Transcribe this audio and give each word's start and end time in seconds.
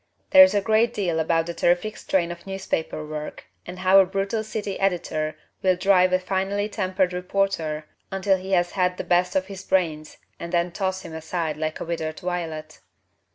There 0.31 0.43
is 0.43 0.55
a 0.55 0.61
great 0.61 0.95
deal 0.95 1.19
about 1.19 1.45
the 1.45 1.53
terrific 1.53 1.95
strain 1.95 2.31
of 2.31 2.47
newspaper 2.47 3.05
work 3.05 3.45
and 3.67 3.77
how 3.77 3.99
a 3.99 4.05
brutal 4.07 4.43
city 4.43 4.79
editor 4.79 5.37
will 5.61 5.75
drive 5.75 6.11
a 6.11 6.17
finely 6.17 6.67
tempered 6.69 7.13
reporter 7.13 7.85
until 8.11 8.37
he 8.37 8.53
has 8.53 8.71
had 8.71 8.97
the 8.97 9.03
best 9.03 9.35
of 9.35 9.45
his 9.45 9.63
brains 9.63 10.17
and 10.39 10.51
then 10.51 10.71
toss 10.71 11.03
him 11.03 11.13
aside 11.13 11.55
like 11.55 11.79
a 11.79 11.85
withered 11.85 12.19
violet. 12.21 12.79